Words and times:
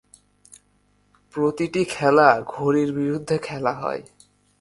প্রতিটি 1.33 1.81
খেলা 1.85 2.29
ঘড়ির 2.47 2.89
বিরুদ্ধে 2.93 3.37
খেলা 3.37 3.73
হয়। 3.73 4.01